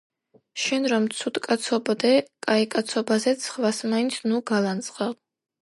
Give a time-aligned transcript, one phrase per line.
[0.61, 2.15] „შენ რომ ცუდკაცობდე,
[2.47, 5.17] კაიკაცობაზედ სხვას მაინც ნუ გალანძღავ.“